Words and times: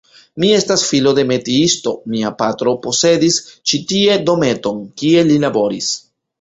Mi 0.43 0.47
estas 0.59 0.85
filo 0.93 1.11
de 1.19 1.25
metiisto, 1.31 1.93
mia 2.15 2.33
patro 2.41 2.75
posedis 2.87 3.39
ĉi 3.69 3.83
tie 3.95 4.19
dometon, 4.33 4.83
kie 5.03 5.27
li 5.33 5.41
laboris. 5.49 5.95